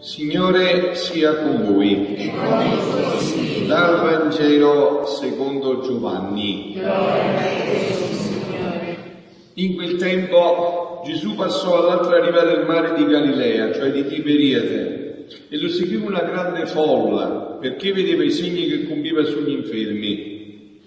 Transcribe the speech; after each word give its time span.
Signore 0.00 0.94
sia 0.94 1.36
con 1.36 1.64
voi. 1.64 2.97
Dal 3.68 4.00
Vangelo 4.00 5.04
secondo 5.04 5.82
Giovanni. 5.82 6.80
In 9.52 9.74
quel 9.74 9.96
tempo 9.96 11.02
Gesù 11.04 11.34
passò 11.34 11.76
all'altra 11.76 12.24
riva 12.24 12.44
del 12.44 12.64
mare 12.64 12.94
di 12.94 13.04
Galilea, 13.04 13.74
cioè 13.74 13.90
di 13.90 14.06
Tiberiade, 14.06 15.26
e 15.50 15.60
lo 15.60 15.68
seguiva 15.68 16.06
una 16.06 16.22
grande 16.22 16.64
folla 16.64 17.58
perché 17.60 17.92
vedeva 17.92 18.24
i 18.24 18.30
segni 18.30 18.68
che 18.68 18.88
compiva 18.88 19.22
sugli 19.24 19.50
infermi. 19.50 20.80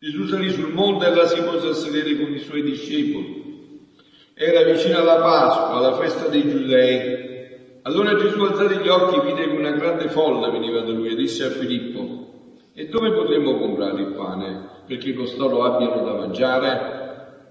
Gesù 0.00 0.26
salì 0.26 0.50
sul 0.50 0.72
monte 0.72 1.06
e 1.06 1.14
là 1.14 1.24
si 1.24 1.40
pose 1.42 1.68
a 1.68 1.74
sedere 1.74 2.18
con 2.18 2.34
i 2.34 2.40
suoi 2.40 2.64
discepoli. 2.64 3.86
Era 4.34 4.64
vicino 4.64 4.98
alla 4.98 5.20
Pasqua, 5.20 5.76
alla 5.76 5.94
festa 5.94 6.26
dei 6.26 6.48
Giudei. 6.48 7.37
Allora 7.88 8.16
Gesù 8.16 8.42
alzati 8.42 8.82
gli 8.82 8.88
occhi 8.88 9.18
vide 9.20 9.48
che 9.48 9.56
una 9.56 9.70
grande 9.70 10.10
folla 10.10 10.50
veniva 10.50 10.82
da 10.82 10.90
lui 10.90 11.10
e 11.10 11.14
disse 11.14 11.44
a 11.44 11.48
Filippo, 11.48 12.60
e 12.74 12.86
dove 12.88 13.12
potremmo 13.12 13.56
comprare 13.56 14.02
il 14.02 14.12
pane 14.12 14.82
perché 14.84 15.14
costoro 15.14 15.62
abbiano 15.62 16.02
da 16.02 16.12
mangiare? 16.12 17.46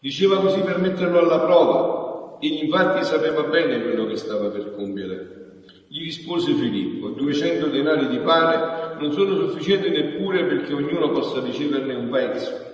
Diceva 0.00 0.40
così 0.40 0.60
per 0.62 0.80
metterlo 0.80 1.20
alla 1.20 1.38
prova. 1.38 2.36
Egli 2.40 2.64
infatti 2.64 3.04
sapeva 3.04 3.44
bene 3.44 3.80
quello 3.80 4.06
che 4.06 4.16
stava 4.16 4.48
per 4.48 4.74
compiere. 4.74 5.62
Gli 5.86 6.02
rispose 6.02 6.54
Filippo, 6.54 7.10
200 7.10 7.68
denari 7.68 8.08
di 8.08 8.18
pane 8.18 8.96
non 8.98 9.12
sono 9.12 9.36
sufficienti 9.36 9.90
neppure 9.90 10.46
perché 10.46 10.72
ognuno 10.72 11.12
possa 11.12 11.40
riceverne 11.40 11.94
un 11.94 12.08
pezzo. 12.08 12.66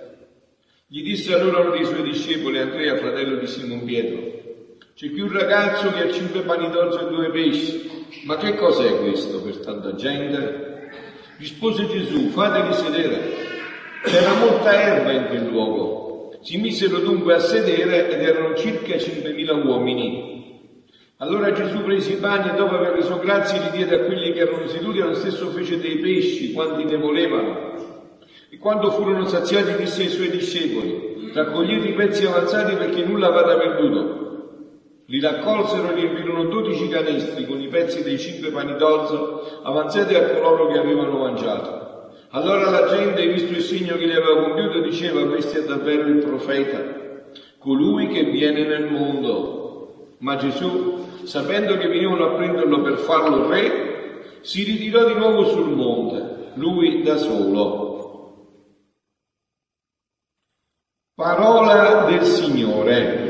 Gli 0.87 1.03
disse 1.03 1.31
allora 1.31 1.59
uno 1.59 1.69
dei 1.69 1.85
suoi 1.85 2.01
discepoli, 2.01 2.57
Andrea, 2.57 2.95
fratello 2.95 3.37
di 3.37 3.45
Simon 3.45 3.83
Pietro, 3.85 4.34
c'è 4.97 5.11
qui 5.11 5.19
un 5.19 5.31
ragazzo 5.33 5.91
che 5.91 6.03
ha 6.03 6.09
cinque 6.09 6.43
pani 6.43 6.69
d'orzo 6.69 7.05
e 7.05 7.09
due 7.11 7.29
pesci. 7.29 8.05
Ma 8.23 8.37
che 8.37 8.55
cos'è 8.55 8.97
questo 8.99 9.41
per 9.41 9.57
tanta 9.57 9.93
gente? 9.93 10.89
Rispose 11.37 11.85
Gesù, 11.87 12.29
fateli 12.29 12.73
sedere. 12.73 13.33
C'era 14.05 14.35
molta 14.35 14.71
erba 14.71 15.11
in 15.11 15.25
quel 15.27 15.47
luogo. 15.47 16.39
Si 16.43 16.55
misero 16.59 16.99
dunque 16.99 17.33
a 17.33 17.39
sedere 17.39 18.09
ed 18.09 18.21
erano 18.21 18.55
circa 18.55 18.97
cinquemila 18.97 19.55
uomini. 19.55 20.79
Allora 21.17 21.51
Gesù 21.51 21.83
prese 21.83 22.13
i 22.13 22.17
pani 22.17 22.51
e 22.51 22.55
dopo 22.55 22.75
aver 22.75 22.93
reso 22.93 23.19
grazie 23.19 23.59
li 23.59 23.71
diede 23.71 23.95
a 23.95 24.05
quelli 24.05 24.31
che 24.31 24.39
erano 24.39 24.65
seduti, 24.67 25.01
allo 25.01 25.15
stesso 25.15 25.49
fece 25.49 25.77
dei 25.77 25.97
pesci, 25.97 26.53
quanti 26.53 26.85
ne 26.85 26.95
volevano. 26.95 27.73
E 28.49 28.57
quando 28.57 28.91
furono 28.91 29.25
saziati 29.25 29.75
disse 29.75 30.03
ai 30.03 30.09
suoi 30.09 30.29
discepoli, 30.29 31.31
raccogliete 31.33 31.85
i 31.85 31.93
pezzi 31.95 32.25
avanzati 32.25 32.75
perché 32.75 33.03
nulla 33.03 33.29
vada 33.29 33.57
perduto. 33.57 34.23
Li 35.07 35.19
raccolsero 35.19 35.91
e 35.91 35.93
riempirono 35.93 36.45
dodici 36.45 36.87
canestri 36.87 37.45
con 37.45 37.61
i 37.61 37.67
pezzi 37.67 38.01
dei 38.01 38.17
cinque 38.17 38.49
pani 38.49 38.75
d'orzo 38.75 39.61
avanzati 39.61 40.15
a 40.15 40.31
coloro 40.31 40.67
che 40.67 40.79
avevano 40.79 41.19
mangiato. 41.19 41.83
Allora 42.29 42.71
la 42.71 42.87
gente, 42.87 43.27
visto 43.27 43.53
il 43.53 43.61
segno 43.61 43.97
che 43.97 44.07
gli 44.07 44.11
aveva 44.11 44.41
compiuto, 44.41 44.81
diceva 44.81 45.25
questo 45.27 45.59
è 45.59 45.63
davvero 45.63 46.07
il 46.07 46.25
profeta, 46.25 46.81
colui 47.59 48.07
che 48.07 48.23
viene 48.23 48.65
nel 48.65 48.91
mondo. 48.91 50.15
Ma 50.19 50.37
Gesù, 50.37 51.05
sapendo 51.23 51.77
che 51.77 51.87
venivano 51.87 52.25
a 52.25 52.35
prenderlo 52.35 52.81
per 52.81 52.97
farlo 52.97 53.47
re, 53.47 54.39
si 54.41 54.63
ritirò 54.63 55.05
di 55.05 55.13
nuovo 55.13 55.45
sul 55.45 55.69
monte, 55.69 56.51
lui 56.55 57.03
da 57.03 57.17
solo. 57.17 57.93
Parola 61.13 62.05
del 62.09 62.23
Signore. 62.23 63.25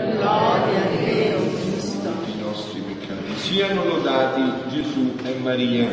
Siano 3.56 3.86
lodati 3.86 4.68
Gesù 4.68 5.16
e 5.24 5.34
Maria. 5.42 5.88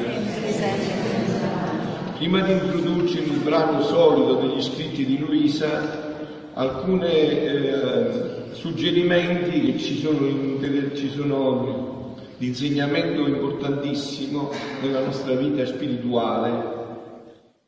Prima 2.16 2.40
di 2.40 2.50
introdurci 2.54 3.18
il 3.18 3.38
brano 3.38 3.82
solido 3.82 4.34
degli 4.34 4.60
scritti 4.60 5.06
di 5.06 5.16
Luisa, 5.18 6.10
alcuni 6.54 7.06
eh, 7.06 8.50
suggerimenti 8.50 9.60
che 9.60 9.78
ci 9.78 9.96
sono, 10.00 10.26
in, 10.26 10.90
ci 10.94 11.08
sono 11.08 12.16
di 12.36 12.48
insegnamento 12.48 13.28
importantissimo 13.28 14.50
nella 14.80 15.04
nostra 15.04 15.34
vita 15.34 15.64
spirituale 15.64 16.50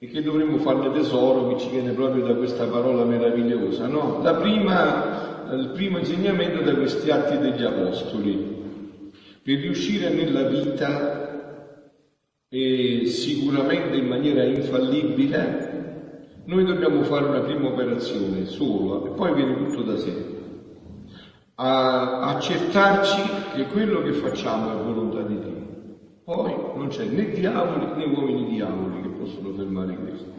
e 0.00 0.08
che 0.08 0.22
dovremmo 0.22 0.58
farne 0.58 0.90
tesoro 0.90 1.54
che 1.54 1.60
ci 1.60 1.68
viene 1.68 1.92
proprio 1.92 2.24
da 2.24 2.34
questa 2.34 2.64
parola 2.64 3.04
meravigliosa. 3.04 3.86
No? 3.86 4.18
La 4.24 4.34
prima, 4.34 5.46
il 5.52 5.70
primo 5.72 5.98
insegnamento 5.98 6.62
da 6.62 6.74
questi 6.74 7.12
atti 7.12 7.38
degli 7.38 7.62
Apostoli. 7.62 8.63
Per 9.44 9.58
riuscire 9.58 10.08
nella 10.08 10.44
vita, 10.44 11.68
e 12.48 13.04
sicuramente 13.08 13.98
in 13.98 14.06
maniera 14.06 14.42
infallibile, 14.42 16.40
noi 16.46 16.64
dobbiamo 16.64 17.02
fare 17.02 17.26
una 17.26 17.40
prima 17.40 17.66
operazione 17.66 18.46
solo 18.46 19.04
e 19.04 19.10
poi 19.10 19.34
viene 19.34 19.66
tutto 19.66 19.82
da 19.82 19.98
sé. 19.98 20.14
A 21.56 22.20
accertarci 22.20 23.20
che 23.54 23.66
quello 23.66 24.02
che 24.02 24.12
facciamo 24.14 24.80
è 24.80 24.82
volontà 24.82 25.20
di 25.20 25.38
Dio. 25.38 25.66
Poi 26.24 26.54
non 26.76 26.88
c'è 26.88 27.04
né 27.04 27.32
diavoli 27.32 27.96
né 27.96 28.04
uomini 28.16 28.46
diavoli 28.46 29.02
che 29.02 29.08
possono 29.08 29.52
fermare 29.52 29.94
questo. 29.94 30.32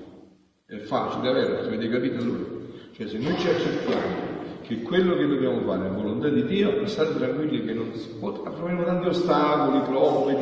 È 0.66 0.78
facile, 0.78 1.30
è 1.30 1.34
vero? 1.34 1.60
Avete 1.60 1.90
capito 1.90 2.24
allora? 2.24 2.44
Cioè 2.92 3.08
se 3.08 3.20
noi 3.20 3.38
ci 3.38 3.50
accertiamo 3.50 4.35
che 4.68 4.82
quello 4.82 5.16
che 5.16 5.28
dobbiamo 5.28 5.62
fare 5.62 5.88
è 5.88 5.92
volontà 5.92 6.28
di 6.30 6.44
Dio, 6.46 6.86
state 6.88 7.16
tranquilli 7.18 7.64
che 7.64 7.74
non 7.74 7.94
si 7.94 8.10
può, 8.20 8.32
troveremo 8.32 8.84
tanti 8.84 9.08
ostacoli, 9.08 9.80
prove, 9.82 10.36